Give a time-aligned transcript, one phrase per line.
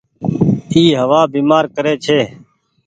[0.71, 2.19] اي هوآ بيمآر ڪري ڇي۔